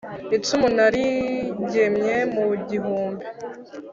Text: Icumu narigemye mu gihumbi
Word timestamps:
Icumu 0.35 0.67
narigemye 0.77 2.17
mu 2.33 2.45
gihumbi 2.69 3.25